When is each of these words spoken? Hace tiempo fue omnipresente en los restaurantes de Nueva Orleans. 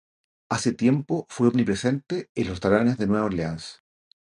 Hace 0.49 0.73
tiempo 0.73 1.27
fue 1.29 1.49
omnipresente 1.49 2.31
en 2.33 2.45
los 2.45 2.53
restaurantes 2.53 2.97
de 2.97 3.05
Nueva 3.05 3.25
Orleans. 3.25 3.83